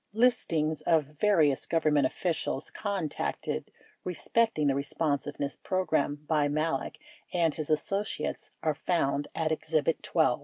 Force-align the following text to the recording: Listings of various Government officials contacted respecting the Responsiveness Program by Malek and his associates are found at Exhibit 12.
Listings 0.15 0.81
of 0.81 1.03
various 1.21 1.67
Government 1.67 2.07
officials 2.07 2.71
contacted 2.71 3.69
respecting 4.03 4.65
the 4.65 4.73
Responsiveness 4.73 5.57
Program 5.57 6.23
by 6.27 6.47
Malek 6.47 6.97
and 7.31 7.53
his 7.53 7.69
associates 7.69 8.49
are 8.63 8.73
found 8.73 9.27
at 9.35 9.51
Exhibit 9.51 10.01
12. 10.01 10.39